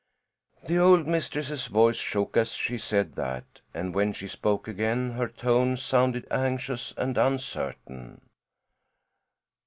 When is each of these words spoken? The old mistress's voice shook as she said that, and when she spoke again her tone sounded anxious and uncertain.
The 0.65 0.79
old 0.79 1.05
mistress's 1.05 1.67
voice 1.67 1.95
shook 1.97 2.35
as 2.35 2.53
she 2.53 2.79
said 2.79 3.13
that, 3.17 3.61
and 3.71 3.93
when 3.93 4.13
she 4.13 4.27
spoke 4.27 4.67
again 4.67 5.11
her 5.11 5.27
tone 5.27 5.77
sounded 5.77 6.25
anxious 6.31 6.91
and 6.97 7.19
uncertain. 7.19 8.19